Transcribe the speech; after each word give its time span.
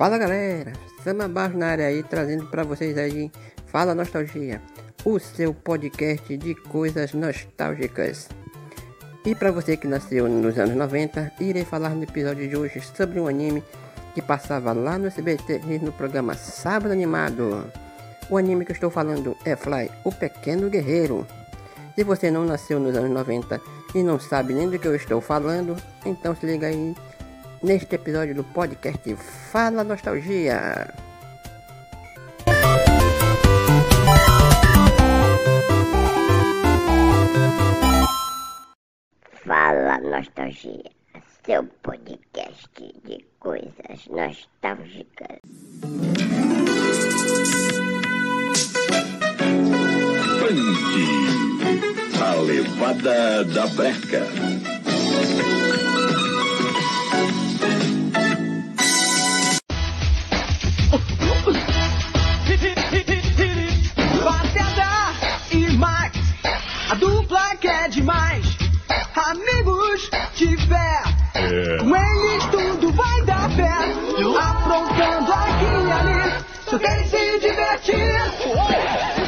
Fala 0.00 0.16
galera, 0.16 0.72
Sama 1.04 1.28
Barros 1.28 1.58
na 1.58 1.66
área 1.66 1.86
aí, 1.86 2.02
trazendo 2.02 2.46
para 2.46 2.64
vocês 2.64 2.96
aí 2.96 3.30
Fala 3.66 3.94
Nostalgia, 3.94 4.58
o 5.04 5.18
seu 5.18 5.52
podcast 5.52 6.38
de 6.38 6.54
coisas 6.54 7.12
nostálgicas. 7.12 8.26
E 9.26 9.34
para 9.34 9.52
você 9.52 9.76
que 9.76 9.86
nasceu 9.86 10.26
nos 10.26 10.58
anos 10.58 10.74
90, 10.74 11.32
irei 11.38 11.66
falar 11.66 11.90
no 11.90 12.04
episódio 12.04 12.48
de 12.48 12.56
hoje 12.56 12.80
sobre 12.80 13.20
um 13.20 13.28
anime 13.28 13.62
que 14.14 14.22
passava 14.22 14.72
lá 14.72 14.96
no 14.96 15.06
SBT 15.06 15.60
no 15.82 15.92
programa 15.92 16.32
Sábado 16.32 16.92
Animado. 16.92 17.70
O 18.30 18.38
anime 18.38 18.64
que 18.64 18.72
eu 18.72 18.76
estou 18.76 18.90
falando 18.90 19.36
é 19.44 19.54
Fly, 19.54 19.90
o 20.02 20.10
Pequeno 20.10 20.70
Guerreiro. 20.70 21.26
Se 21.94 22.04
você 22.04 22.30
não 22.30 22.46
nasceu 22.46 22.80
nos 22.80 22.96
anos 22.96 23.10
90 23.10 23.60
e 23.94 24.02
não 24.02 24.18
sabe 24.18 24.54
nem 24.54 24.70
do 24.70 24.78
que 24.78 24.88
eu 24.88 24.96
estou 24.96 25.20
falando, 25.20 25.76
então 26.06 26.34
se 26.34 26.46
liga 26.46 26.68
aí 26.68 26.96
neste 27.62 27.96
episódio 27.96 28.34
do 28.34 28.44
podcast 28.44 29.14
Fala 29.52 29.84
Nostalgia. 29.84 30.92
Fala 39.44 39.98
Nostalgia, 40.00 40.90
seu 41.44 41.64
podcast 41.82 42.68
de 43.04 43.24
coisas 43.38 44.06
nostálgicas. 44.08 45.40
Band, 50.40 50.60
a 52.20 52.34
levada 52.40 53.44
da 53.44 53.66
breca. 53.68 54.26
Amigos 69.30 70.10
tiver, 70.34 71.02
com 71.78 71.94
eles 71.94 72.44
tudo 72.46 72.92
vai 72.92 73.22
dar 73.22 73.48
pé. 73.54 73.70
Aprontando 74.40 75.32
aqui 75.32 75.64
e 75.86 75.92
ali, 75.92 76.44
só 76.68 76.76
querem 76.76 77.06
se 77.06 77.38
divertir. 77.38 79.19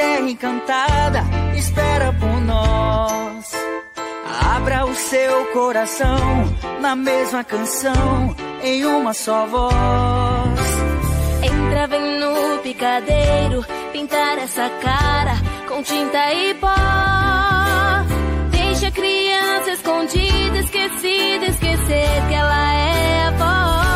Terra 0.00 0.30
encantada 0.30 1.20
espera 1.54 2.10
por 2.14 2.40
nós. 2.40 3.52
Abra 4.56 4.86
o 4.86 4.94
seu 4.94 5.44
coração 5.52 6.18
na 6.80 6.96
mesma 6.96 7.44
canção, 7.44 8.34
em 8.62 8.86
uma 8.86 9.12
só 9.12 9.46
voz. 9.46 10.60
Entra, 11.42 11.86
vem 11.86 12.18
no 12.18 12.58
picadeiro, 12.62 13.64
pintar 13.92 14.38
essa 14.38 14.70
cara 14.82 15.34
com 15.68 15.82
tinta 15.82 16.32
e 16.32 16.54
pó. 16.54 16.74
Deixa 18.50 18.88
a 18.88 18.90
criança 18.90 19.72
escondida, 19.72 20.58
esquecida, 20.60 21.46
esquecer 21.46 22.28
que 22.28 22.34
ela 22.34 22.74
é 22.74 23.24
avó. 23.28 23.89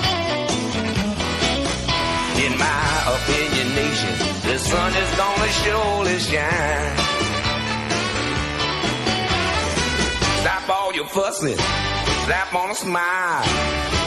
In 2.46 2.58
my 2.58 2.90
opinion, 3.16 3.68
nation, 3.76 4.14
the 4.48 4.58
sun 4.58 4.92
is 5.04 5.12
gonna 5.22 5.50
surely 5.62 6.18
shine. 6.20 6.98
Stop 10.42 10.70
all 10.70 10.94
your 10.94 11.08
fussing, 11.08 11.58
slap 12.26 12.54
on 12.56 12.72
a 12.72 12.76
smile. 12.76 13.44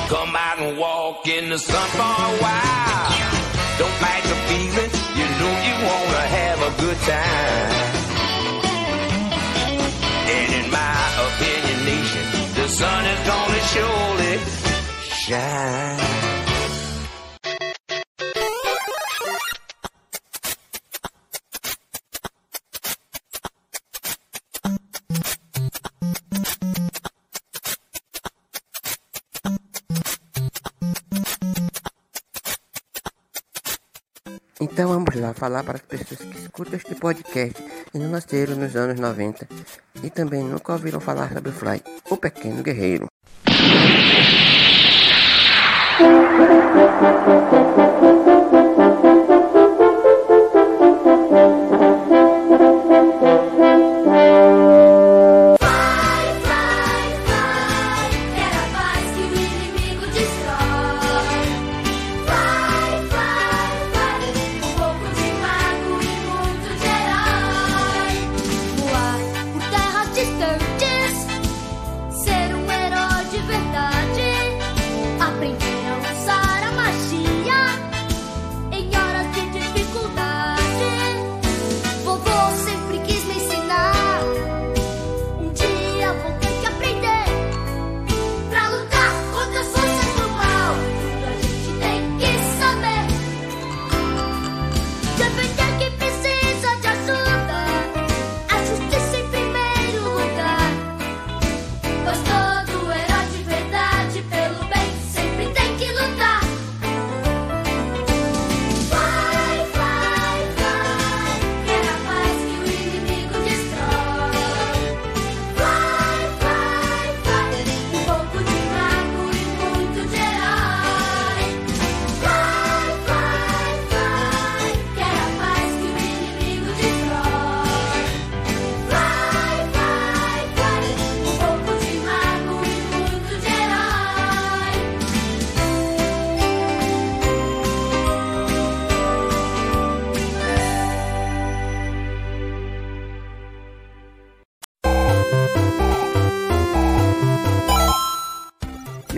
Come 0.08 0.34
out 0.34 0.58
and 0.58 0.78
walk 0.78 1.28
in 1.28 1.50
the 1.50 1.58
sun 1.58 1.88
for 1.98 2.12
a 2.28 2.32
while. 2.44 3.12
Don't 3.78 3.96
fight 4.02 4.24
the 4.30 4.38
feeling, 4.48 4.90
you 5.18 5.26
know 5.38 5.54
you 5.68 5.74
wanna 5.88 6.24
have 6.36 6.58
a 6.68 6.80
good 6.82 6.98
time. 6.98 7.91
Sun 12.78 13.04
is 13.04 13.26
gonna 13.28 13.60
surely 13.72 14.38
shine. 15.02 16.31
Falar 35.42 35.64
para 35.64 35.74
as 35.74 35.82
pessoas 35.82 36.20
que 36.20 36.38
escutam 36.38 36.76
este 36.76 36.94
podcast 36.94 37.60
e 37.92 37.98
não 37.98 38.10
nasceram 38.10 38.54
nos 38.54 38.76
anos 38.76 39.00
90 39.00 39.48
e 40.00 40.08
também 40.08 40.44
nunca 40.44 40.72
ouviram 40.72 41.00
falar 41.00 41.32
sobre 41.32 41.50
o 41.50 41.52
Fly, 41.52 41.82
o 42.08 42.16
Pequeno 42.16 42.62
Guerreiro. 42.62 43.08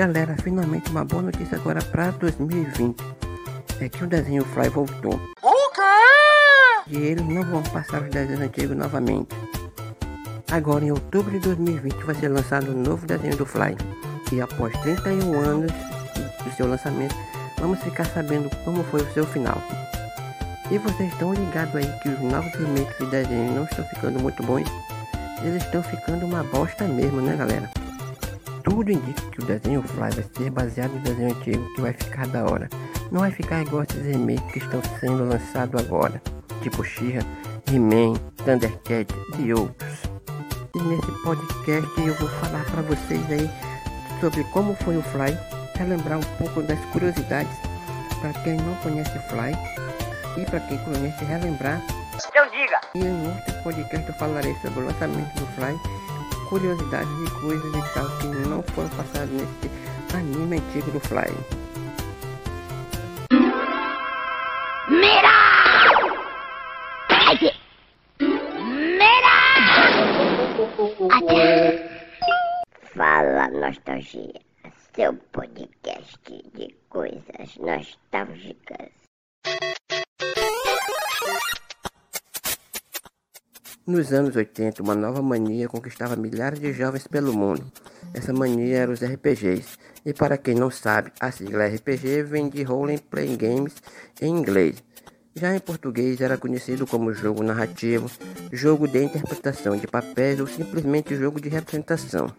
Galera, 0.06 0.36
finalmente 0.42 0.90
uma 0.90 1.02
boa 1.02 1.22
notícia 1.22 1.56
agora 1.56 1.82
para 1.82 2.10
2020. 2.10 2.94
É 3.80 3.88
que 3.88 4.04
o 4.04 4.06
desenho 4.06 4.44
Fly 4.44 4.68
voltou. 4.68 5.18
E 6.86 6.94
eles 6.94 7.26
não 7.26 7.42
vão 7.42 7.62
passar 7.62 8.02
os 8.02 8.10
desenhos 8.10 8.42
antigos 8.42 8.76
novamente. 8.76 9.34
Agora 10.52 10.84
em 10.84 10.90
outubro 10.90 11.30
de 11.30 11.38
2020 11.38 11.94
vai 12.04 12.14
ser 12.16 12.28
lançado 12.28 12.72
um 12.72 12.82
novo 12.82 13.06
desenho 13.06 13.34
do 13.38 13.46
Fly. 13.46 13.78
E 14.30 14.42
após 14.42 14.78
31 14.82 15.40
anos 15.40 15.72
do 15.72 16.52
seu 16.54 16.68
lançamento, 16.68 17.16
vamos 17.58 17.78
ficar 17.78 18.04
sabendo 18.04 18.54
como 18.62 18.84
foi 18.84 19.00
o 19.00 19.12
seu 19.14 19.24
final. 19.24 19.56
E 20.70 20.76
vocês 20.76 21.10
estão 21.14 21.32
ligados 21.32 21.74
aí 21.76 21.90
que 22.02 22.10
os 22.10 22.20
novos 22.20 22.52
remakes 22.52 22.98
de 22.98 23.06
desenho 23.06 23.54
não 23.54 23.64
estão 23.64 23.82
ficando 23.86 24.20
muito 24.20 24.42
bons? 24.42 24.68
Eles 25.42 25.64
estão 25.64 25.82
ficando 25.82 26.26
uma 26.26 26.44
bosta 26.44 26.84
mesmo, 26.84 27.22
né 27.22 27.34
galera? 27.38 27.83
Tudo 28.64 28.90
indica 28.90 29.20
que 29.30 29.40
o 29.40 29.44
desenho 29.44 29.82
Fly 29.82 30.10
vai 30.10 30.24
ser 30.36 30.50
baseado 30.50 30.92
no 30.92 31.00
desenho 31.00 31.36
antigo, 31.36 31.74
que 31.74 31.82
vai 31.82 31.92
ficar 31.92 32.26
da 32.26 32.44
hora. 32.44 32.68
Não 33.12 33.20
vai 33.20 33.30
ficar 33.30 33.60
igual 33.60 33.84
esses 33.84 34.04
remakes 34.04 34.52
que 34.52 34.58
estão 34.58 34.80
sendo 34.98 35.28
lançados 35.28 35.80
agora, 35.80 36.20
tipo 36.62 36.82
She-Ra, 36.82 37.20
He-Man, 37.70 38.14
Thundercat 38.44 39.14
e 39.38 39.52
outros. 39.52 40.02
E 40.74 40.82
nesse 40.82 41.12
podcast 41.22 42.00
eu 42.00 42.14
vou 42.14 42.28
falar 42.28 42.64
para 42.64 42.82
vocês 42.82 43.30
aí 43.30 43.48
sobre 44.18 44.42
como 44.44 44.74
foi 44.76 44.96
o 44.96 45.02
Fly, 45.02 45.38
relembrar 45.76 46.18
um 46.18 46.36
pouco 46.38 46.62
das 46.62 46.78
curiosidades 46.86 47.56
para 48.20 48.32
quem 48.42 48.56
não 48.56 48.74
conhece 48.76 49.16
Fly 49.28 49.52
e 50.40 50.44
para 50.46 50.60
quem 50.60 50.78
conhece 50.78 51.24
relembrar. 51.24 51.82
Então 52.26 52.46
diga! 52.48 52.80
E 52.94 53.00
em 53.04 53.26
outro 53.26 53.62
podcast 53.62 54.08
eu 54.08 54.14
falarei 54.14 54.54
sobre 54.62 54.80
o 54.80 54.86
lançamento 54.86 55.34
do 55.34 55.46
Fly, 55.48 55.78
curiosidades 56.48 57.10
e 57.26 57.30
coisas 57.40 57.74
e 57.74 57.94
tal 57.94 58.06
que 58.18 58.26
não 58.48 58.62
foram 58.62 58.88
passadas 58.90 59.30
nesse 59.30 59.70
anime 60.14 60.58
antigo 60.58 60.90
do 60.90 61.00
Fly. 61.00 61.32
Fala 72.94 73.48
Nostalgia, 73.48 74.40
seu 74.94 75.14
podcast 75.32 76.18
de 76.54 76.74
coisas 76.88 77.56
nostálgicas. 77.58 79.04
Nos 83.86 84.14
anos 84.14 84.34
80, 84.34 84.82
uma 84.82 84.94
nova 84.94 85.20
mania 85.20 85.68
conquistava 85.68 86.16
milhares 86.16 86.58
de 86.58 86.72
jovens 86.72 87.06
pelo 87.06 87.34
mundo. 87.34 87.70
Essa 88.14 88.32
mania 88.32 88.78
era 88.78 88.90
os 88.90 89.04
RPGs. 89.04 89.76
E 90.06 90.14
para 90.14 90.38
quem 90.38 90.54
não 90.54 90.70
sabe, 90.70 91.12
a 91.20 91.30
sigla 91.30 91.66
RPG 91.66 92.22
vem 92.22 92.48
de 92.48 92.62
Role 92.62 92.98
Playing 92.98 93.36
Games 93.36 93.74
em 94.22 94.28
inglês. 94.28 94.82
Já 95.34 95.54
em 95.54 95.58
português 95.58 96.22
era 96.22 96.38
conhecido 96.38 96.86
como 96.86 97.12
jogo 97.12 97.42
narrativo, 97.42 98.10
jogo 98.50 98.88
de 98.88 99.04
interpretação 99.04 99.76
de 99.76 99.86
papéis 99.86 100.40
ou 100.40 100.46
simplesmente 100.46 101.14
jogo 101.14 101.38
de 101.38 101.50
representação. 101.50 102.34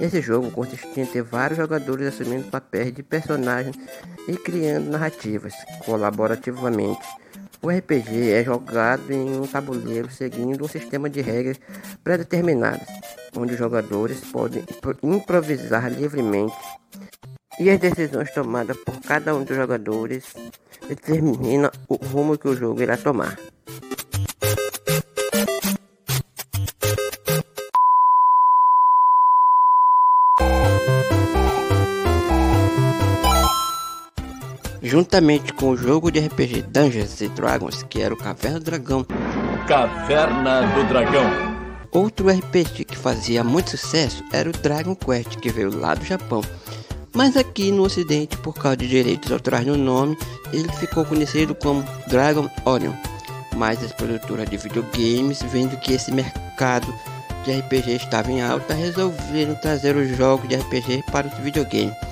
Esse 0.00 0.22
jogo 0.22 0.50
consistia 0.50 1.02
em 1.02 1.06
ter 1.06 1.22
vários 1.22 1.58
jogadores 1.58 2.06
assumindo 2.06 2.48
papéis 2.48 2.94
de 2.94 3.02
personagens 3.02 3.76
e 4.26 4.34
criando 4.34 4.88
narrativas 4.88 5.52
colaborativamente. 5.84 7.06
O 7.62 7.68
RPG 7.68 8.30
é 8.32 8.42
jogado 8.42 9.12
em 9.12 9.38
um 9.38 9.46
tabuleiro 9.46 10.10
seguindo 10.10 10.64
um 10.64 10.68
sistema 10.68 11.10
de 11.10 11.20
regras 11.20 11.60
pré-determinadas, 12.02 12.88
onde 13.36 13.52
os 13.52 13.58
jogadores 13.58 14.20
podem 14.32 14.62
impro- 14.62 14.96
improvisar 15.02 15.90
livremente 15.92 16.56
e 17.58 17.68
as 17.68 17.78
decisões 17.78 18.32
tomadas 18.32 18.76
por 18.78 18.98
cada 19.00 19.34
um 19.34 19.44
dos 19.44 19.54
jogadores 19.54 20.24
determinam 20.88 21.70
o 21.86 21.96
rumo 21.96 22.38
que 22.38 22.48
o 22.48 22.56
jogo 22.56 22.80
irá 22.80 22.96
tomar. 22.96 23.38
Juntamente 34.90 35.52
com 35.52 35.70
o 35.70 35.76
jogo 35.76 36.10
de 36.10 36.18
RPG 36.18 36.62
Dungeons 36.62 37.20
Dragons, 37.36 37.84
que 37.84 38.02
era 38.02 38.12
o 38.12 38.16
Caverna 38.16 38.58
do 38.58 38.64
Dragão, 38.64 39.06
Caverna 39.68 40.62
do 40.74 40.82
Dragão. 40.88 41.30
Outro 41.92 42.28
RPG 42.28 42.86
que 42.86 42.96
fazia 42.96 43.44
muito 43.44 43.70
sucesso 43.70 44.24
era 44.32 44.48
o 44.48 44.52
Dragon 44.52 44.96
Quest, 44.96 45.36
que 45.36 45.48
veio 45.48 45.78
lá 45.78 45.94
do 45.94 46.04
Japão. 46.04 46.42
Mas 47.14 47.36
aqui 47.36 47.70
no 47.70 47.84
ocidente, 47.84 48.36
por 48.38 48.52
causa 48.52 48.78
de 48.78 48.88
direitos 48.88 49.30
autorais 49.30 49.64
no 49.64 49.76
nome, 49.76 50.18
ele 50.52 50.68
ficou 50.72 51.04
conhecido 51.04 51.54
como 51.54 51.84
Dragon 52.08 52.50
Onion. 52.64 52.92
Mas 53.54 53.84
as 53.84 53.92
produtoras 53.92 54.50
de 54.50 54.56
videogames, 54.56 55.40
vendo 55.52 55.78
que 55.78 55.92
esse 55.92 56.10
mercado 56.10 56.92
de 57.44 57.52
RPG 57.52 57.92
estava 57.92 58.28
em 58.28 58.42
alta, 58.42 58.74
resolveram 58.74 59.54
trazer 59.54 59.94
os 59.94 60.16
jogos 60.16 60.48
de 60.48 60.56
RPG 60.56 61.04
para 61.12 61.28
os 61.28 61.34
videogames. 61.34 62.09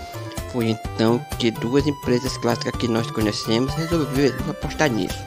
Foi 0.53 0.71
então 0.71 1.25
que 1.39 1.51
duas 1.51 1.87
empresas 1.87 2.37
clássicas 2.39 2.73
que 2.81 2.89
nós 2.89 3.11
conhecemos 3.11 3.73
resolveram 3.75 4.51
apostar 4.51 4.91
nisso. 4.91 5.19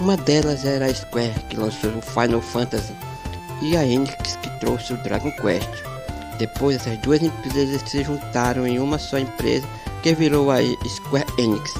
Uma 0.00 0.16
delas 0.16 0.64
era 0.64 0.86
a 0.86 0.94
Square, 0.94 1.34
que 1.48 1.56
lançou 1.56 1.90
o 1.90 2.00
Final 2.00 2.40
Fantasy, 2.40 2.92
e 3.60 3.76
a 3.76 3.84
Enix, 3.84 4.36
que 4.36 4.60
trouxe 4.60 4.92
o 4.92 4.96
Dragon 4.98 5.32
Quest. 5.32 5.68
Depois, 6.38 6.76
essas 6.76 6.96
duas 6.98 7.20
empresas 7.20 7.82
se 7.84 8.04
juntaram 8.04 8.64
em 8.64 8.78
uma 8.78 8.96
só 8.96 9.18
empresa, 9.18 9.66
que 10.02 10.14
virou 10.14 10.52
a 10.52 10.58
Square 10.86 11.26
Enix. 11.36 11.74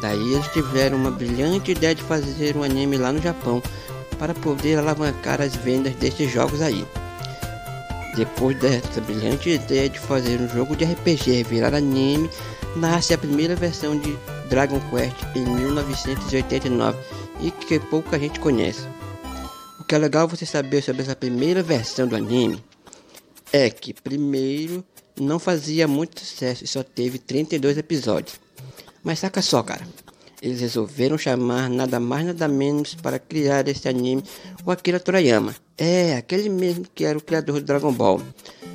Daí 0.00 0.34
eles 0.34 0.48
tiveram 0.48 0.96
uma 0.96 1.12
brilhante 1.12 1.70
ideia 1.70 1.94
de 1.94 2.02
fazer 2.02 2.56
um 2.56 2.64
anime 2.64 2.96
lá 2.96 3.12
no 3.12 3.22
Japão, 3.22 3.62
para 4.18 4.34
poder 4.34 4.78
alavancar 4.78 5.40
as 5.40 5.54
vendas 5.54 5.94
desses 5.94 6.30
jogos 6.30 6.60
aí. 6.60 6.84
Depois 8.14 8.58
dessa 8.58 9.00
brilhante 9.00 9.50
ideia 9.50 9.88
de 9.88 9.98
fazer 9.98 10.40
um 10.40 10.48
jogo 10.48 10.76
de 10.76 10.84
RPG 10.84 11.44
virar 11.44 11.74
anime, 11.74 12.28
nasce 12.76 13.14
a 13.14 13.18
primeira 13.18 13.56
versão 13.56 13.98
de 13.98 14.16
Dragon 14.50 14.80
Quest 14.90 15.16
em 15.34 15.44
1989 15.44 16.98
e 17.40 17.50
que 17.50 17.80
pouca 17.80 18.18
gente 18.18 18.38
conhece. 18.38 18.86
O 19.80 19.84
que 19.84 19.94
é 19.94 19.98
legal 19.98 20.28
você 20.28 20.44
saber 20.44 20.82
sobre 20.82 21.02
essa 21.02 21.16
primeira 21.16 21.62
versão 21.62 22.06
do 22.06 22.14
anime 22.14 22.62
é 23.52 23.70
que, 23.70 23.94
primeiro, 23.94 24.84
não 25.18 25.38
fazia 25.38 25.88
muito 25.88 26.20
sucesso 26.20 26.64
e 26.64 26.66
só 26.66 26.82
teve 26.82 27.18
32 27.18 27.78
episódios. 27.78 28.40
Mas 29.02 29.18
saca 29.18 29.42
só, 29.42 29.62
cara. 29.62 29.86
Eles 30.40 30.60
resolveram 30.60 31.16
chamar 31.16 31.70
nada 31.70 32.00
mais 32.00 32.26
nada 32.26 32.48
menos 32.48 32.94
para 32.94 33.18
criar 33.18 33.66
esse 33.68 33.88
anime 33.88 34.24
o 34.64 34.70
Akira 34.70 34.98
Toriyama. 34.98 35.54
É, 35.78 36.16
aquele 36.16 36.48
mesmo 36.48 36.86
que 36.94 37.04
era 37.04 37.16
o 37.16 37.22
criador 37.22 37.60
do 37.60 37.66
Dragon 37.66 37.92
Ball. 37.92 38.20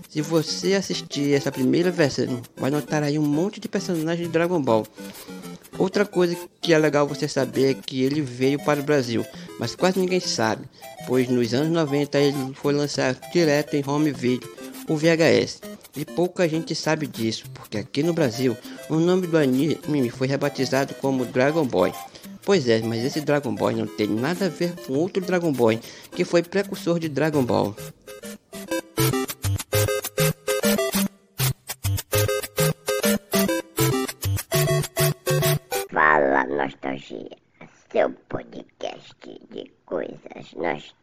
Se 0.10 0.22
você 0.22 0.74
assistir 0.74 1.34
essa 1.34 1.52
primeira 1.52 1.92
versão, 1.92 2.42
vai 2.56 2.72
notar 2.72 3.04
aí 3.04 3.20
um 3.20 3.26
monte 3.26 3.60
de 3.60 3.68
personagens 3.68 4.28
de 4.28 4.34
Dragon 4.34 4.62
Ball. 4.62 4.86
Outra 5.78 6.06
coisa 6.06 6.36
que 6.60 6.74
é 6.74 6.78
legal 6.78 7.08
você 7.08 7.28
saber 7.28 7.72
é 7.72 7.74
que 7.76 8.02
ele 8.02 8.22
veio 8.22 8.58
para 8.64 8.80
o 8.80 8.84
Brasil, 8.84 9.24
mas 9.60 9.76
quase 9.76 10.00
ninguém 10.00 10.20
sabe, 10.20 10.66
pois 11.06 11.30
nos 11.30 11.54
anos 11.54 11.70
90 11.70 12.18
ele 12.18 12.54
foi 12.56 12.74
lançado 12.74 13.20
direto 13.32 13.76
em 13.76 13.84
home 13.88 14.12
video, 14.12 14.50
o 14.90 14.98
VHS. 14.98 15.62
E 15.96 16.04
pouca 16.04 16.48
gente 16.48 16.74
sabe 16.74 17.06
disso, 17.06 17.46
porque 17.54 17.78
aqui 17.78 18.02
no 18.02 18.14
Brasil 18.14 18.58
o 18.90 18.96
nome 18.96 19.28
do 19.28 19.38
anime 19.38 20.10
foi 20.10 20.28
rebatizado 20.28 20.96
como 20.96 21.26
Dragon 21.26 21.66
Boy. 21.66 21.92
Pois 22.48 22.66
é, 22.70 22.82
mas 22.82 23.04
esse 23.04 23.20
Dragon 23.20 23.54
Boy 23.54 23.76
não 23.76 23.86
tem 23.86 24.08
nada 24.08 24.46
a 24.46 24.50
ver 24.50 24.74
com 24.86 24.94
outro 24.94 25.22
Dragon 25.22 25.52
Boy, 25.52 25.82
que 26.16 26.24
foi 26.24 26.42
precursor 26.42 26.98
de 26.98 27.10
Dragon 27.10 27.44
Ball. 27.44 27.76
Fala 35.92 36.46
Nostalgia, 36.46 37.36
seu 37.92 38.12
podcast 38.30 39.14
de 39.52 39.70
coisas 39.86 40.54
nostálgicas. 40.56 40.97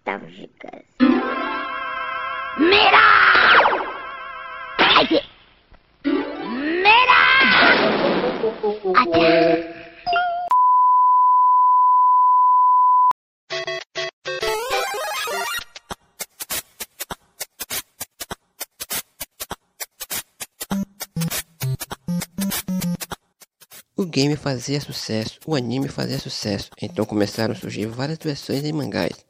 O 23.97 24.05
game 24.05 24.35
fazia 24.35 24.81
sucesso, 24.81 25.39
o 25.47 25.55
anime 25.55 25.87
fazia 25.87 26.19
sucesso, 26.19 26.69
então 26.83 27.05
começaram 27.05 27.55
a 27.55 27.57
surgir 27.57 27.87
várias 27.87 28.19
versões 28.19 28.65
em 28.65 28.73
mangás. 28.73 29.25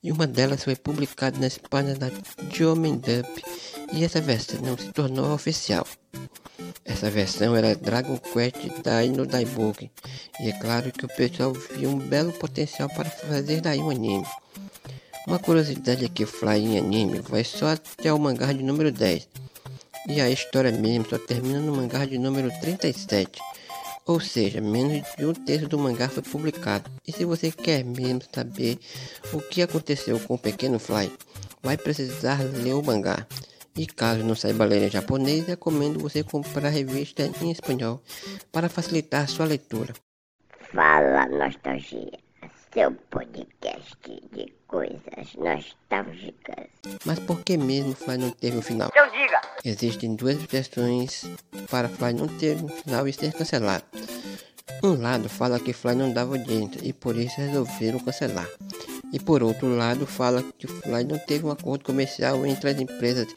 E 0.00 0.12
uma 0.12 0.28
delas 0.28 0.62
foi 0.62 0.76
publicada 0.76 1.36
na 1.40 1.48
página 1.68 1.96
da 1.96 2.08
Jomendup 2.54 3.28
e 3.92 4.04
essa 4.04 4.20
versão 4.20 4.78
se 4.78 4.92
tornou 4.92 5.34
oficial. 5.34 5.84
Essa 6.84 7.10
versão 7.10 7.56
era 7.56 7.74
Dragon 7.74 8.16
Quest 8.16 8.80
Dai 8.84 9.08
no 9.08 9.26
Daibook, 9.26 9.90
e 10.38 10.50
é 10.50 10.52
claro 10.52 10.92
que 10.92 11.04
o 11.04 11.08
pessoal 11.08 11.52
viu 11.52 11.90
um 11.90 11.98
belo 11.98 12.32
potencial 12.32 12.88
para 12.88 13.10
fazer 13.10 13.60
daí 13.60 13.80
um 13.80 13.90
anime. 13.90 14.24
Uma 15.26 15.40
curiosidade 15.40 16.04
é 16.04 16.08
que 16.08 16.24
Fly 16.24 16.60
em 16.60 16.78
anime 16.78 17.18
vai 17.22 17.42
só 17.42 17.70
até 17.70 18.12
o 18.12 18.20
mangá 18.20 18.52
de 18.52 18.62
número 18.62 18.92
10, 18.92 19.28
e 20.08 20.20
a 20.20 20.30
história 20.30 20.70
mesmo 20.70 21.08
só 21.10 21.18
termina 21.18 21.58
no 21.58 21.74
mangá 21.74 22.04
de 22.04 22.16
número 22.16 22.48
37. 22.60 23.45
Ou 24.06 24.20
seja, 24.20 24.60
menos 24.60 25.04
de 25.18 25.26
um 25.26 25.34
terço 25.34 25.68
do 25.68 25.78
mangá 25.78 26.08
foi 26.08 26.22
publicado. 26.22 26.88
E 27.06 27.12
se 27.12 27.24
você 27.24 27.50
quer 27.50 27.84
mesmo 27.84 28.22
saber 28.32 28.78
o 29.32 29.40
que 29.40 29.60
aconteceu 29.62 30.20
com 30.20 30.34
o 30.34 30.38
pequeno 30.38 30.78
Fly, 30.78 31.10
vai 31.60 31.76
precisar 31.76 32.40
ler 32.42 32.74
o 32.74 32.82
mangá. 32.84 33.26
E 33.76 33.84
caso 33.84 34.22
não 34.22 34.34
saiba 34.34 34.64
ler 34.64 34.84
em 34.84 34.90
japonês, 34.90 35.46
recomendo 35.46 35.98
você 35.98 36.22
comprar 36.22 36.66
a 36.66 36.70
revista 36.70 37.28
em 37.42 37.50
espanhol 37.50 38.00
para 38.52 38.68
facilitar 38.68 39.28
sua 39.28 39.44
leitura. 39.44 39.92
Fala 40.72 41.26
Nostalgia, 41.26 42.18
seu 42.76 42.92
podcast 43.08 43.96
de 44.34 44.52
coisas 44.68 45.34
nostálgicas. 45.38 46.66
Mas 47.06 47.18
por 47.20 47.40
que 47.40 47.56
mesmo 47.56 47.94
Fly 47.94 48.18
não 48.18 48.30
teve 48.30 48.58
um 48.58 48.60
final? 48.60 48.92
Existem 49.64 50.14
duas 50.14 50.36
versões 50.42 51.24
para 51.70 51.88
Fly 51.88 52.12
não 52.12 52.28
ter 52.28 52.56
um 52.62 52.68
final 52.68 53.08
e 53.08 53.14
ser 53.14 53.32
cancelado. 53.32 53.82
Um 54.82 55.00
lado 55.00 55.26
fala 55.26 55.58
que 55.58 55.72
Fly 55.72 55.94
não 55.94 56.12
dava 56.12 56.36
audiência 56.36 56.78
e 56.82 56.92
por 56.92 57.16
isso 57.16 57.40
resolveram 57.40 57.98
cancelar. 57.98 58.48
E 59.10 59.18
por 59.18 59.42
outro 59.42 59.74
lado 59.74 60.06
fala 60.06 60.44
que 60.58 60.66
Fly 60.66 61.04
não 61.04 61.18
teve 61.20 61.46
um 61.46 61.50
acordo 61.50 61.82
comercial 61.82 62.44
entre 62.44 62.68
as 62.68 62.78
empresas 62.78 63.34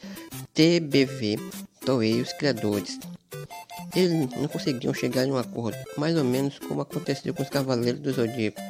TBV, 0.52 1.38
Toei 1.86 2.18
e 2.18 2.20
os 2.20 2.32
criadores. 2.34 2.98
Eles 3.96 4.12
não 4.36 4.48
conseguiam 4.48 4.92
chegar 4.92 5.24
em 5.24 5.32
um 5.32 5.38
acordo, 5.38 5.78
mais 5.96 6.14
ou 6.14 6.24
menos 6.24 6.58
como 6.58 6.82
aconteceu 6.82 7.32
com 7.32 7.42
os 7.42 7.48
Cavaleiros 7.48 8.00
do 8.00 8.12
Zodíaco, 8.12 8.60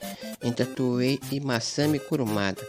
entre 0.42 0.64
Toei 0.66 1.20
e 1.30 1.40
Masami 1.40 1.99
Kurumada. 1.99 2.66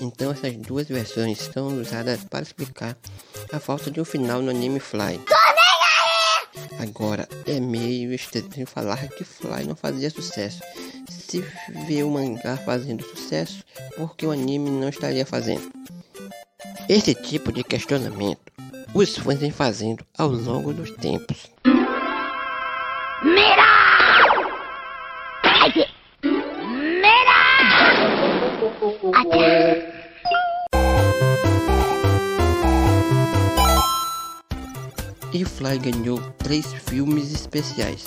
Então 0.00 0.32
essas 0.32 0.56
duas 0.56 0.88
versões 0.88 1.38
são 1.38 1.68
usadas 1.80 2.24
para 2.24 2.42
explicar 2.42 2.96
a 3.52 3.58
falta 3.58 3.90
de 3.90 4.00
um 4.00 4.04
final 4.04 4.42
no 4.42 4.50
anime 4.50 4.80
Fly. 4.80 5.20
Agora, 6.78 7.28
é 7.46 7.60
meio 7.60 8.12
estranho 8.12 8.66
falar 8.66 9.08
que 9.08 9.24
Fly 9.24 9.64
não 9.64 9.76
fazia 9.76 10.10
sucesso. 10.10 10.62
Se 11.08 11.44
vê 11.86 12.02
o 12.02 12.10
mangá 12.10 12.56
fazendo 12.56 13.04
sucesso, 13.04 13.64
por 13.96 14.16
que 14.16 14.26
o 14.26 14.30
anime 14.30 14.70
não 14.70 14.88
estaria 14.88 15.24
fazendo? 15.24 15.70
Esse 16.88 17.14
tipo 17.14 17.52
de 17.52 17.62
questionamento 17.62 18.52
os 18.94 19.16
fãs 19.16 19.38
vêm 19.38 19.50
fazendo 19.50 20.04
ao 20.18 20.28
longo 20.28 20.72
dos 20.72 20.90
tempos. 20.90 21.50
E 35.32 35.44
Fly 35.46 35.78
ganhou 35.78 36.20
três 36.38 36.66
filmes 36.74 37.32
especiais. 37.32 38.04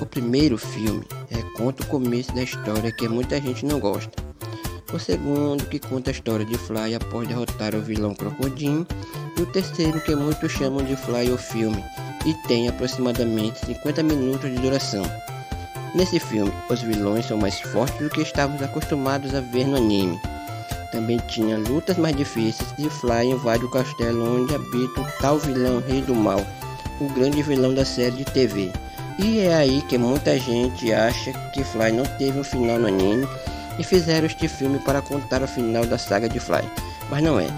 O 0.00 0.06
primeiro 0.06 0.56
filme 0.56 1.04
é 1.30 1.42
conta 1.58 1.82
o 1.82 1.86
começo 1.86 2.34
da 2.34 2.42
história 2.42 2.90
que 2.90 3.06
muita 3.06 3.38
gente 3.38 3.66
não 3.66 3.78
gosta. 3.78 4.10
O 4.90 4.98
segundo 4.98 5.66
que 5.66 5.78
conta 5.78 6.10
a 6.10 6.12
história 6.12 6.46
de 6.46 6.56
Fly 6.56 6.94
após 6.94 7.28
derrotar 7.28 7.74
o 7.74 7.82
vilão 7.82 8.14
Crocodile. 8.14 8.86
E 9.36 9.42
o 9.42 9.46
terceiro 9.46 10.00
que 10.00 10.14
muitos 10.14 10.50
chamam 10.50 10.82
de 10.84 10.96
Fly 10.96 11.30
o 11.30 11.36
filme 11.36 11.84
e 12.24 12.32
tem 12.48 12.68
aproximadamente 12.68 13.66
50 13.66 14.02
minutos 14.02 14.50
de 14.50 14.58
duração. 14.58 15.04
Nesse 15.94 16.18
filme, 16.18 16.52
os 16.70 16.80
vilões 16.80 17.26
são 17.26 17.36
mais 17.36 17.60
fortes 17.60 17.98
do 18.00 18.08
que 18.10 18.22
estávamos 18.22 18.62
acostumados 18.62 19.34
a 19.34 19.40
ver 19.40 19.66
no 19.66 19.76
anime. 19.76 20.18
Também 20.90 21.18
tinha 21.28 21.58
lutas 21.58 21.98
mais 21.98 22.16
difíceis 22.16 22.72
e 22.78 22.88
Fly 22.88 23.30
invade 23.30 23.64
o 23.64 23.70
castelo 23.70 24.40
onde 24.40 24.54
habita 24.54 25.00
o 25.00 25.06
tal 25.20 25.38
vilão 25.38 25.82
Rei 25.86 26.00
do 26.00 26.14
Mal, 26.14 26.44
o 27.00 27.08
grande 27.12 27.42
vilão 27.42 27.74
da 27.74 27.84
série 27.84 28.16
de 28.16 28.24
TV. 28.24 28.72
E 29.18 29.40
é 29.40 29.54
aí 29.54 29.82
que 29.82 29.98
muita 29.98 30.38
gente 30.38 30.92
acha 30.92 31.32
que 31.52 31.62
Fly 31.62 31.92
não 31.92 32.04
teve 32.18 32.38
um 32.38 32.44
final 32.44 32.78
no 32.78 32.88
anime 32.88 33.28
e 33.78 33.84
fizeram 33.84 34.26
este 34.26 34.48
filme 34.48 34.78
para 34.78 35.02
contar 35.02 35.42
o 35.42 35.48
final 35.48 35.84
da 35.84 35.98
saga 35.98 36.28
de 36.28 36.40
Fly. 36.40 36.62
Mas 37.10 37.22
não 37.22 37.38
é. 37.38 37.48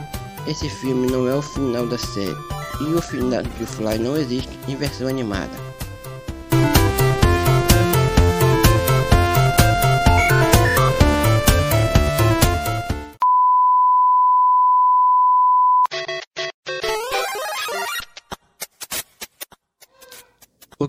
Esse 0.46 0.68
filme 0.68 1.10
não 1.10 1.28
é 1.28 1.34
o 1.34 1.42
final 1.42 1.86
da 1.86 1.98
série. 1.98 2.36
E 2.80 2.94
o 2.94 3.02
final 3.02 3.42
de 3.42 3.66
Fly 3.66 3.98
não 3.98 4.16
existe 4.16 4.58
em 4.66 4.74
versão 4.74 5.06
animada. 5.06 5.69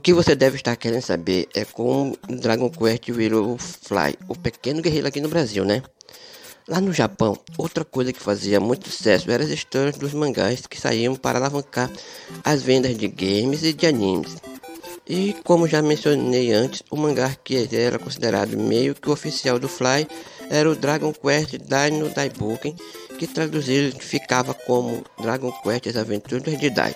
Que 0.02 0.14
você 0.14 0.34
deve 0.34 0.56
estar 0.56 0.76
querendo 0.76 1.04
saber 1.04 1.48
é 1.54 1.64
como 1.64 2.18
Dragon 2.28 2.70
Quest 2.72 3.12
virou 3.12 3.56
Fly, 3.58 4.16
o 4.28 4.36
pequeno 4.36 4.82
guerreiro 4.82 5.08
aqui 5.08 5.22
no 5.22 5.30
Brasil, 5.30 5.64
né? 5.64 5.84
Lá 6.68 6.82
no 6.82 6.92
Japão, 6.92 7.38
outra 7.56 7.86
coisa 7.86 8.12
que 8.12 8.20
fazia 8.20 8.60
muito 8.60 8.90
sucesso 8.90 9.30
eram 9.30 9.46
as 9.46 9.52
histórias 9.52 9.98
dos 9.98 10.14
mangás 10.14 10.66
que 10.66 10.80
saíam 10.80 11.16
para 11.16 11.38
alavancar 11.38 11.92
as 12.44 12.64
vendas 12.64 12.98
de 12.98 13.08
games 13.08 13.64
e 13.64 13.74
de 13.74 13.86
animes. 13.86 14.38
E 15.08 15.36
como 15.44 15.68
já 15.68 15.82
mencionei 15.84 16.52
antes, 16.52 16.82
o 16.90 16.98
mangá 16.98 17.36
que 17.44 17.68
era 17.72 18.00
considerado 18.00 18.58
meio 18.58 18.96
que 18.96 19.10
oficial 19.10 19.60
do 19.60 19.68
Fly 19.68 20.08
era 20.50 20.70
o 20.70 20.76
Dragon 20.76 21.14
Quest 21.14 21.58
Dai 21.68 21.92
no 21.92 22.10
Daiboken, 22.10 22.76
que 23.20 23.28
traduzido 23.28 24.00
ficava 24.00 24.54
como 24.54 25.04
Dragon 25.22 25.52
Quest 25.64 25.88
As 25.88 25.96
Aventuras 25.96 26.58
de 26.58 26.70
Dai. 26.72 26.96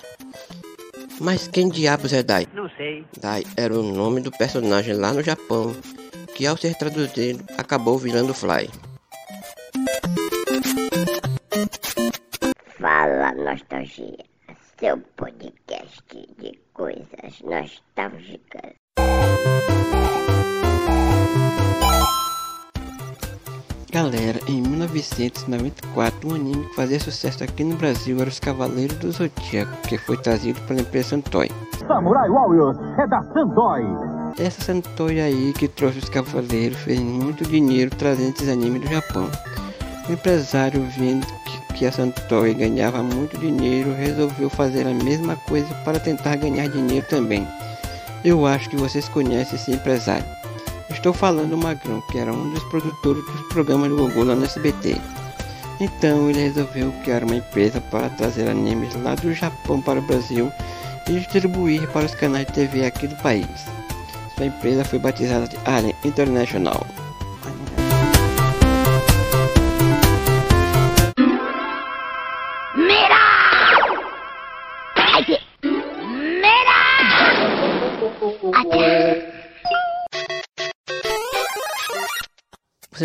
Mas 1.20 1.48
quem 1.48 1.68
diabos 1.68 2.12
é 2.12 2.22
Dai? 2.22 2.46
Não 2.52 2.68
sei. 2.70 3.04
Dai 3.20 3.42
era 3.56 3.72
o 3.72 3.82
nome 3.82 4.20
do 4.20 4.30
personagem 4.30 4.94
lá 4.94 5.12
no 5.12 5.22
Japão, 5.22 5.74
que 6.34 6.46
ao 6.46 6.56
ser 6.56 6.74
traduzido 6.74 7.44
acabou 7.56 7.98
virando 7.98 8.34
Fly. 8.34 8.68
Fala 12.78 13.32
Nostalgia, 13.32 14.24
seu 14.78 14.98
podcast 15.16 16.02
de 16.38 16.58
coisas 16.74 17.40
nostálgicas. 17.42 18.74
Galera, 23.96 24.38
em 24.46 24.60
1994, 24.60 26.28
um 26.28 26.34
anime 26.34 26.68
que 26.68 26.76
fazia 26.76 27.00
sucesso 27.00 27.42
aqui 27.42 27.64
no 27.64 27.76
Brasil 27.76 28.20
era 28.20 28.28
Os 28.28 28.38
Cavaleiros 28.38 28.94
do 28.98 29.10
Zodíaco, 29.10 29.74
que 29.88 29.96
foi 29.96 30.18
trazido 30.18 30.60
pela 30.66 30.82
empresa 30.82 31.08
Santoy. 31.08 31.50
Samurai 31.88 32.28
Warriors 32.28 32.76
é 32.98 33.06
da 33.06 33.22
Santoy. 33.22 33.86
Essa 34.38 34.60
Santoy 34.60 35.18
aí 35.18 35.54
que 35.54 35.66
trouxe 35.66 36.00
os 36.00 36.10
Cavaleiros 36.10 36.76
fez 36.80 37.00
muito 37.00 37.42
dinheiro 37.44 37.90
trazendo 37.96 38.34
esses 38.34 38.50
animes 38.50 38.82
do 38.82 38.88
Japão. 38.88 39.30
O 40.06 40.12
empresário, 40.12 40.86
vendo 40.98 41.26
que, 41.26 41.74
que 41.76 41.86
a 41.86 41.92
Santoy 41.92 42.52
ganhava 42.52 43.02
muito 43.02 43.38
dinheiro, 43.38 43.94
resolveu 43.94 44.50
fazer 44.50 44.86
a 44.86 44.92
mesma 44.92 45.36
coisa 45.48 45.74
para 45.86 45.98
tentar 45.98 46.36
ganhar 46.36 46.68
dinheiro 46.68 47.06
também. 47.08 47.48
Eu 48.22 48.44
acho 48.44 48.68
que 48.68 48.76
vocês 48.76 49.08
conhecem 49.08 49.54
esse 49.54 49.72
empresário. 49.72 50.35
Estou 50.90 51.12
falando 51.12 51.50
do 51.50 51.58
Magrão, 51.58 52.00
que 52.10 52.18
era 52.18 52.32
um 52.32 52.50
dos 52.50 52.62
produtores 52.64 53.24
dos 53.24 53.40
programas 53.48 53.90
do 53.90 53.96
Google 53.96 54.24
lá 54.24 54.34
no 54.34 54.44
SBT. 54.44 55.00
Então 55.80 56.30
ele 56.30 56.40
resolveu 56.40 56.92
criar 57.04 57.24
uma 57.24 57.36
empresa 57.36 57.80
para 57.80 58.08
trazer 58.10 58.48
animes 58.48 58.94
lá 59.02 59.14
do 59.14 59.32
Japão 59.32 59.80
para 59.80 59.98
o 59.98 60.02
Brasil 60.02 60.50
e 61.08 61.12
distribuir 61.12 61.86
para 61.88 62.06
os 62.06 62.14
canais 62.14 62.46
de 62.46 62.52
TV 62.52 62.86
aqui 62.86 63.06
do 63.06 63.16
país. 63.16 63.46
Sua 64.36 64.46
empresa 64.46 64.84
foi 64.84 64.98
batizada 64.98 65.46
de 65.46 65.56
Alien 65.64 65.94
International. 66.04 66.86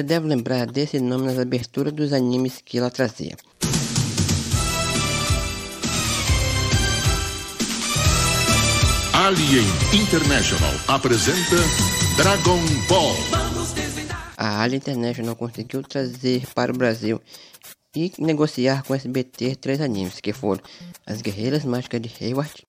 Você 0.01 0.07
deve 0.07 0.27
lembrar 0.27 0.65
desse 0.65 0.99
nome 0.99 1.27
nas 1.27 1.37
aberturas 1.37 1.93
dos 1.93 2.11
animes 2.11 2.59
que 2.65 2.79
ela 2.79 2.89
trazia. 2.89 3.37
Alien 9.13 9.63
International 9.93 10.73
apresenta 10.87 11.55
Dragon 12.17 12.59
Ball. 12.89 13.15
A 14.37 14.63
Alien 14.63 14.77
International 14.77 15.35
conseguiu 15.35 15.83
trazer 15.83 16.47
para 16.55 16.71
o 16.71 16.75
Brasil 16.75 17.21
e 17.95 18.11
negociar 18.17 18.81
com 18.81 18.93
a 18.93 18.95
SBT 18.95 19.55
três 19.57 19.79
animes, 19.79 20.19
que 20.19 20.33
foram 20.33 20.63
As 21.05 21.21
Guerreiras 21.21 21.63
Mágicas 21.63 22.01
de 22.01 22.11
Hayward, 22.19 22.63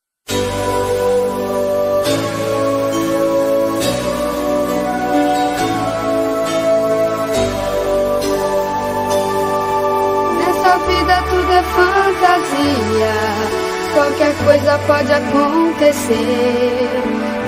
vida 10.93 11.23
tudo 11.31 11.53
é 11.53 11.63
fantasia. 11.63 13.15
Qualquer 13.95 14.35
coisa 14.45 14.79
pode 14.87 15.13
acontecer. 15.13 16.89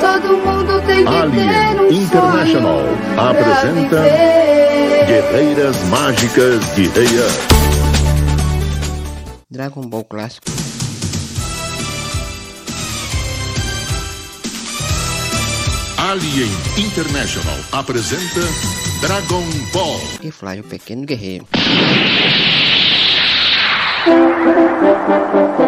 Todo 0.00 0.36
mundo 0.38 0.82
tem 0.86 1.04
que 1.04 1.16
Ali 1.16 1.36
ter 1.36 1.80
um 1.80 1.90
International 1.90 2.80
sonho 2.80 2.98
apresenta 3.16 4.02
Guerreiras 5.06 5.82
Mágicas 5.84 6.74
de 6.74 6.88
Reia. 6.88 7.26
Dragon 9.50 9.82
Ball 9.82 10.04
Clássico. 10.04 10.50
Alien 15.96 16.50
International 16.76 17.58
apresenta 17.72 18.40
Dragon 19.00 19.44
Ball. 19.72 20.00
E 20.22 20.30
Fly, 20.30 20.60
o 20.60 20.64
pequeno 20.64 21.06
guerreiro. 21.06 21.46
Thank 24.04 25.58
you. 25.58 25.63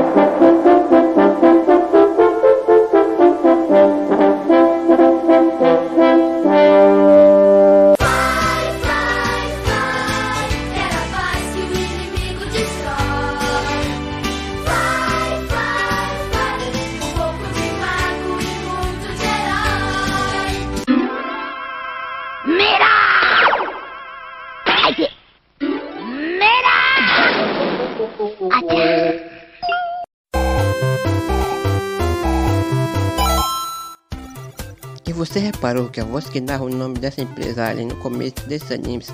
Você 35.36 35.40
reparou 35.40 35.90
que 35.90 36.00
a 36.00 36.04
voz 36.04 36.26
que 36.30 36.40
narra 36.40 36.64
o 36.64 36.70
nome 36.70 36.98
dessa 36.98 37.20
empresa 37.20 37.68
Alien 37.68 37.88
no 37.88 37.96
começo 37.96 38.36
desses 38.46 38.72
animes 38.72 39.12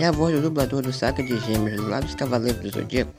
é 0.00 0.04
a 0.04 0.10
voz 0.10 0.34
do 0.34 0.42
dublador 0.42 0.82
do 0.82 0.92
Saga 0.92 1.22
de 1.22 1.38
Gêmeos 1.38 1.80
lá 1.86 2.00
dos 2.00 2.16
Cavaleiros 2.16 2.60
do 2.60 2.70
Zodíaco? 2.70 3.12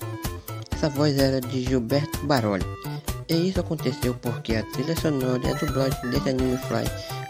Essa 0.70 0.90
voz 0.90 1.18
era 1.18 1.40
de 1.40 1.64
Gilberto 1.64 2.26
Baroli. 2.26 2.66
E 3.30 3.48
isso 3.48 3.62
aconteceu 3.62 4.14
porque 4.16 4.58
a 4.58 4.64
trilha 4.64 4.94
sonora 5.00 5.40
e 5.46 5.50
a 5.50 5.54
dublagem 5.54 6.10
desse 6.10 6.30
anime 6.30 6.58
Fly 6.58 6.84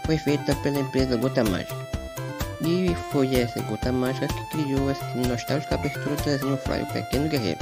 foi 0.06 0.18
feita 0.18 0.56
pela 0.56 0.80
empresa 0.80 1.16
Gota 1.16 1.44
Mágica. 1.44 1.76
E 2.60 2.92
foi 3.12 3.32
essa 3.36 3.60
Gota 3.62 3.92
Mágica 3.92 4.26
que 4.26 4.64
criou 4.64 4.90
essa 4.90 5.04
nostálgica 5.14 5.76
abertura 5.76 6.16
do 6.16 6.22
desenho 6.24 6.56
Fly, 6.56 6.82
o 6.82 6.92
Pequeno 6.92 7.28
Guerreiro. 7.28 7.60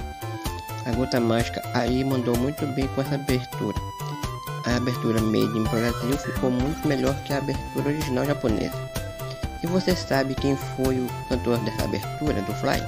A 0.86 0.92
Gota 0.92 1.20
Mágica 1.20 1.60
aí 1.74 2.02
mandou 2.04 2.34
muito 2.38 2.64
bem 2.68 2.88
com 2.88 3.02
essa 3.02 3.16
abertura. 3.16 3.78
A 4.70 4.76
abertura 4.76 5.20
made 5.20 5.58
in 5.58 5.64
Brasil 5.64 6.16
ficou 6.16 6.48
muito 6.48 6.86
melhor 6.86 7.12
que 7.24 7.32
a 7.32 7.38
abertura 7.38 7.88
original 7.88 8.24
japonesa. 8.24 8.78
E 9.64 9.66
você 9.66 9.96
sabe 9.96 10.36
quem 10.36 10.56
foi 10.56 11.00
o 11.00 11.08
cantor 11.28 11.58
dessa 11.58 11.84
abertura 11.84 12.40
do 12.42 12.54
Fly? 12.54 12.80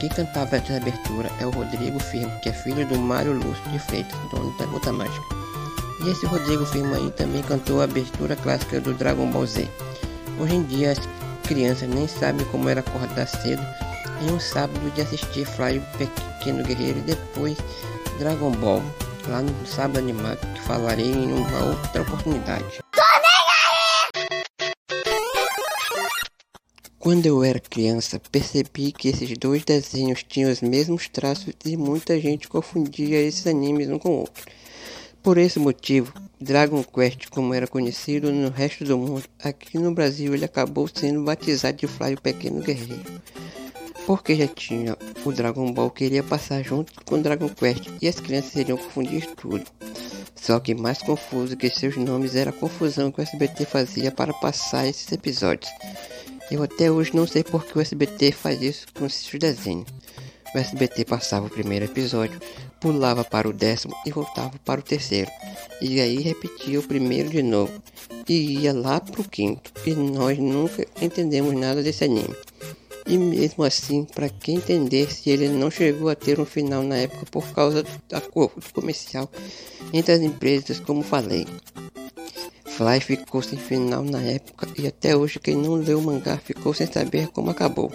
Quem 0.00 0.08
cantava 0.08 0.56
essa 0.56 0.76
abertura 0.76 1.30
é 1.40 1.46
o 1.46 1.50
Rodrigo 1.50 2.00
Firmo, 2.00 2.36
que 2.40 2.48
é 2.48 2.52
filho 2.52 2.84
do 2.88 2.98
Mário 2.98 3.32
Lúcio 3.32 3.62
de 3.70 3.78
Freitas, 3.78 4.18
dono 4.32 4.56
da 4.58 4.66
Gota 4.66 4.92
Mágica. 4.92 5.24
E 6.04 6.10
esse 6.10 6.26
Rodrigo 6.26 6.66
Firmo 6.66 6.96
aí 6.96 7.12
também 7.12 7.42
cantou 7.42 7.80
a 7.80 7.84
abertura 7.84 8.34
clássica 8.34 8.80
do 8.80 8.94
Dragon 8.94 9.30
Ball 9.30 9.46
Z. 9.46 9.68
Hoje 10.40 10.54
em 10.56 10.64
dia 10.64 10.92
as 10.92 11.00
crianças 11.44 11.88
nem 11.88 12.08
sabem 12.08 12.44
como 12.46 12.68
era 12.68 12.80
acordar 12.80 13.28
cedo 13.28 13.62
em 14.20 14.32
um 14.32 14.40
sábado 14.40 14.92
de 14.96 15.00
assistir 15.00 15.46
Fly 15.46 15.78
o 15.78 15.82
Pequeno 15.96 16.64
Guerreiro 16.64 16.98
e 16.98 17.02
depois 17.02 17.56
Dragon 18.18 18.50
Ball, 18.50 18.82
lá 19.28 19.42
no 19.42 19.66
sábado 19.66 19.98
animado, 19.98 20.40
que 20.54 20.60
falarei 20.62 21.10
em 21.10 21.32
uma 21.32 21.64
outra 21.64 22.02
oportunidade. 22.02 22.78
Quando 26.98 27.26
eu 27.26 27.44
era 27.44 27.60
criança, 27.60 28.20
percebi 28.30 28.92
que 28.92 29.08
esses 29.08 29.36
dois 29.38 29.64
desenhos 29.64 30.24
tinham 30.24 30.50
os 30.50 30.60
mesmos 30.60 31.08
traços 31.08 31.54
e 31.64 31.76
muita 31.76 32.20
gente 32.20 32.48
confundia 32.48 33.20
esses 33.20 33.46
animes 33.46 33.88
um 33.88 33.98
com 33.98 34.10
o 34.10 34.20
outro. 34.20 34.44
Por 35.22 35.38
esse 35.38 35.58
motivo, 35.58 36.12
Dragon 36.40 36.82
Quest, 36.82 37.28
como 37.30 37.54
era 37.54 37.66
conhecido 37.66 38.32
no 38.32 38.50
resto 38.50 38.84
do 38.84 38.98
mundo, 38.98 39.24
aqui 39.42 39.78
no 39.78 39.94
Brasil 39.94 40.34
ele 40.34 40.44
acabou 40.44 40.88
sendo 40.92 41.22
batizado 41.22 41.76
de 41.76 41.86
Fly 41.86 42.14
o 42.14 42.20
Pequeno 42.20 42.60
Guerreiro. 42.62 43.22
Porque 44.08 44.34
já 44.34 44.46
tinha 44.46 44.96
o 45.22 45.30
Dragon 45.30 45.70
Ball 45.70 45.90
que 45.90 46.06
iria 46.06 46.22
passar 46.22 46.62
junto 46.62 46.94
com 47.04 47.16
o 47.16 47.22
Dragon 47.22 47.50
Quest 47.50 47.90
e 48.00 48.08
as 48.08 48.18
crianças 48.18 48.56
iriam 48.56 48.78
confundir 48.78 49.26
tudo. 49.36 49.62
Só 50.34 50.58
que 50.58 50.74
mais 50.74 50.96
confuso 51.02 51.54
que 51.58 51.68
seus 51.68 51.94
nomes 51.98 52.34
era 52.34 52.48
a 52.48 52.54
confusão 52.54 53.12
que 53.12 53.20
o 53.20 53.22
SBT 53.22 53.66
fazia 53.66 54.10
para 54.10 54.32
passar 54.32 54.86
esses 54.86 55.12
episódios. 55.12 55.70
Eu 56.50 56.62
até 56.62 56.90
hoje 56.90 57.14
não 57.14 57.26
sei 57.26 57.44
por 57.44 57.66
que 57.66 57.76
o 57.76 57.82
SBT 57.82 58.32
faz 58.32 58.62
isso 58.62 58.86
com 58.94 59.04
esses 59.04 59.30
desenhos. 59.38 59.84
O 60.54 60.58
SBT 60.58 61.04
passava 61.04 61.44
o 61.44 61.50
primeiro 61.50 61.84
episódio, 61.84 62.40
pulava 62.80 63.22
para 63.24 63.46
o 63.46 63.52
décimo 63.52 63.94
e 64.06 64.10
voltava 64.10 64.58
para 64.64 64.80
o 64.80 64.82
terceiro. 64.82 65.30
E 65.82 66.00
aí 66.00 66.22
repetia 66.22 66.80
o 66.80 66.88
primeiro 66.88 67.28
de 67.28 67.42
novo. 67.42 67.74
E 68.26 68.60
ia 68.60 68.72
lá 68.72 69.00
pro 69.00 69.22
quinto. 69.22 69.70
E 69.84 69.92
nós 69.92 70.38
nunca 70.38 70.86
entendemos 70.98 71.52
nada 71.52 71.82
desse 71.82 72.04
anime. 72.04 72.34
E 73.08 73.16
mesmo 73.16 73.64
assim, 73.64 74.04
para 74.04 74.28
quem 74.28 74.56
entendesse, 74.56 75.30
ele 75.30 75.48
não 75.48 75.70
chegou 75.70 76.10
a 76.10 76.14
ter 76.14 76.38
um 76.38 76.44
final 76.44 76.82
na 76.82 76.98
época 76.98 77.24
por 77.30 77.50
causa 77.52 77.82
do 77.82 78.14
acordo 78.14 78.62
comercial 78.74 79.30
entre 79.94 80.12
as 80.12 80.20
empresas, 80.20 80.78
como 80.78 81.02
falei. 81.02 81.46
Fly 82.66 83.00
ficou 83.00 83.42
sem 83.42 83.58
final 83.58 84.04
na 84.04 84.20
época 84.20 84.68
e 84.78 84.86
até 84.86 85.16
hoje 85.16 85.40
quem 85.40 85.56
não 85.56 85.74
leu 85.76 85.98
o 85.98 86.02
mangá 86.02 86.36
ficou 86.36 86.74
sem 86.74 86.86
saber 86.86 87.28
como 87.28 87.50
acabou. 87.50 87.90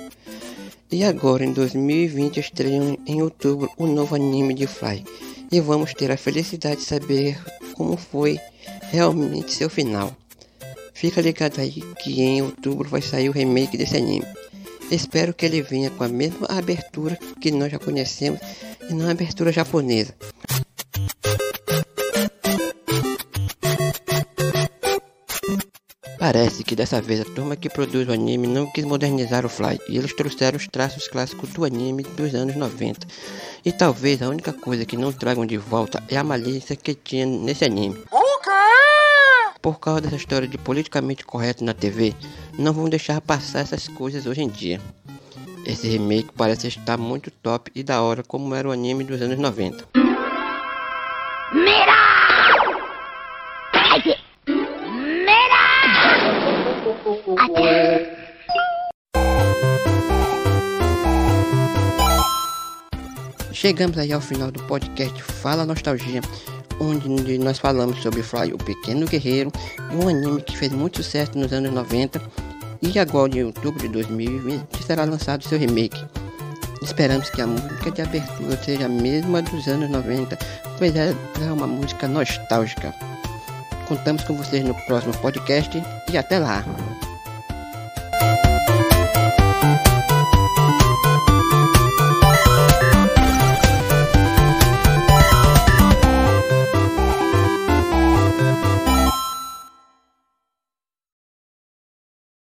E 0.91 1.04
agora 1.04 1.45
em 1.45 1.54
2020 1.54 2.39
estreiam 2.39 2.97
em 3.06 3.21
outubro 3.21 3.69
o 3.78 3.86
novo 3.86 4.15
anime 4.15 4.54
de 4.54 4.67
Fly 4.67 5.06
e 5.52 5.62
vamos 5.62 5.93
ter 5.93 6.12
a 6.12 6.17
felicidade 6.17 6.82
de 6.82 6.88
saber 6.88 7.39
como 7.76 7.95
foi 7.95 8.39
realmente 8.91 9.54
seu 9.54 9.69
final. 9.69 10.15
Fica 10.93 11.21
ligado 11.21 11.62
aí 11.62 11.82
que 12.02 12.21
em 12.21 12.41
outubro 12.41 12.89
vai 12.89 13.02
sair 13.02 13.30
o 13.30 13.32
remake 13.32 13.78
desse 13.78 13.97
anime. 13.97 14.26
Espero 14.91 15.34
que 15.34 15.46
ele 15.46 15.62
venha 15.62 15.89
com 15.89 16.04
a 16.04 16.08
mesma 16.08 16.48
abertura 16.50 17.17
que 17.41 17.52
nós 17.52 17.72
já 17.72 17.80
conhecemos 17.80 18.39
e 18.89 18.93
não 18.93 19.08
a 19.08 19.12
abertura 19.12 19.52
japonesa. 19.52 20.15
Parece 26.24 26.63
que 26.63 26.74
dessa 26.74 27.02
vez 27.02 27.19
a 27.19 27.26
turma 27.26 27.58
que 27.58 27.69
produz 27.69 28.08
o 28.08 28.13
anime 28.13 28.48
não 28.48 28.72
quis 28.72 28.86
modernizar 28.86 29.46
o 29.46 29.50
Fly 29.50 29.78
e 29.89 29.98
eles 29.98 30.15
trouxeram 30.15 30.58
os 30.58 30.69
traços 30.69 31.08
clássicos 31.10 31.50
do 31.50 31.65
anime 31.65 32.04
dos 32.04 32.34
anos 32.34 32.56
90. 32.56 33.06
E 33.65 33.74
talvez 33.74 34.22
a 34.22 34.30
única 34.30 34.54
coisa 34.54 34.86
que 34.86 34.96
não 34.96 35.12
tragam 35.12 35.46
de 35.46 35.58
volta 35.58 36.02
é 36.08 36.15
a 36.15 36.24
malícia 36.24 36.78
que 36.78 36.96
tinha 36.96 37.26
nesse 37.26 37.65
anime. 37.65 38.02
Por 39.63 39.80
causa 39.80 40.02
dessa 40.02 40.17
história 40.17 40.45
de 40.45 40.58
politicamente 40.58 41.23
correto 41.23 41.63
na 41.63 41.73
TV, 41.73 42.13
não 42.60 42.73
vão 42.73 42.89
deixar 42.89 43.21
passar 43.21 43.62
essas 43.62 43.88
coisas 43.88 44.26
hoje 44.26 44.41
em 44.41 44.49
dia. 44.49 44.82
Esse 45.65 45.88
remake 45.88 46.34
parece 46.36 46.67
estar 46.67 46.97
muito 46.97 47.32
top 47.32 47.71
e 47.73 47.82
da 47.82 48.02
hora 48.02 48.21
como 48.23 48.54
era 48.54 48.67
o 48.67 48.73
anime 48.73 49.06
dos 49.06 49.21
anos 49.21 49.39
90. 49.39 49.88
Chegamos 63.54 63.97
aí 63.97 64.12
ao 64.12 64.19
final 64.19 64.52
do 64.52 64.62
podcast 64.63 65.23
Fala 65.23 65.65
Nostalgia, 65.65 66.19
onde 66.84 67.38
nós 67.38 67.60
falamos 67.60 68.02
sobre 68.02 68.22
Fly, 68.22 68.54
o 68.54 68.58
Pequeno 68.58 69.08
Guerreiro, 69.08 69.52
um 69.91 70.08
anime 70.08 70.41
que 70.41 70.58
fez 70.58 70.72
muito 70.72 71.04
sucesso 71.04 71.38
nos 71.38 71.52
anos 71.54 71.72
90 71.72 72.22
e 72.82 73.00
agora 73.00 73.38
em 73.38 73.43
outubro 73.43 73.82
de 73.82 73.88
2020 73.89 74.84
será 74.86 75.06
lançado 75.06 75.43
seu 75.43 75.58
remake. 75.58 76.04
Esperamos 76.82 77.30
que 77.30 77.41
a 77.41 77.48
música 77.48 77.91
de 77.91 78.02
abertura 78.02 78.62
seja 78.62 78.86
a 78.86 78.89
mesma 78.89 79.41
dos 79.41 79.67
anos 79.67 79.89
90, 79.89 80.38
pois 80.78 80.93
ela 80.96 81.15
é 81.41 81.52
uma 81.52 81.67
música 81.67 82.08
nostálgica. 82.08 82.93
Contamos 83.88 84.24
com 84.24 84.36
vocês 84.36 84.63
no 84.65 84.76
próximo 84.86 85.13
podcast 85.19 85.82
e 86.12 86.17
até 86.17 86.39
lá! 86.39 86.65